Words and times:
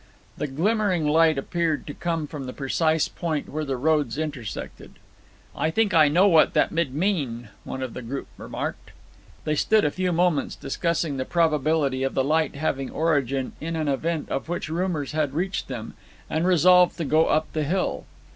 The 0.35 0.47
glimmering 0.47 1.07
light 1.07 1.37
appeared 1.37 1.85
to 1.85 1.93
come 1.93 2.25
from 2.25 2.45
the 2.47 2.53
precise 2.53 3.07
point 3.07 3.47
where 3.47 3.63
the 3.63 3.77
roads 3.77 4.17
intersected. 4.17 4.93
'I 5.55 5.69
think 5.69 5.93
I 5.93 6.07
know 6.07 6.27
what 6.27 6.55
that 6.55 6.71
mid 6.71 6.95
mean!' 6.95 7.49
one 7.65 7.83
of 7.83 7.93
the 7.93 8.01
group 8.01 8.25
remarked. 8.35 8.93
They 9.45 9.53
stood 9.53 9.85
a 9.85 9.91
few 9.91 10.11
moments, 10.11 10.55
discussing 10.55 11.17
the 11.17 11.23
probability 11.25 12.01
of 12.01 12.15
the 12.15 12.23
light 12.23 12.55
having 12.55 12.89
origin 12.89 13.51
in 13.61 13.75
an 13.75 13.87
event 13.87 14.29
of 14.29 14.49
which 14.49 14.69
rumours 14.69 15.11
had 15.11 15.35
reached 15.35 15.67
them, 15.67 15.93
and 16.31 16.47
resolved 16.47 16.97
to 16.97 17.05
go 17.05 17.27
up 17.27 17.53
the 17.53 17.63
hill. 17.63 18.05